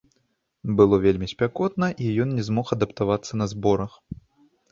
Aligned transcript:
Было 0.77 0.95
вельмі 1.03 1.27
спякотна, 1.33 1.89
і 2.05 2.09
ён 2.25 2.29
не 2.37 2.43
змог 2.49 2.71
адаптавацца 2.77 3.31
на 3.43 3.49
зборах. 3.55 3.91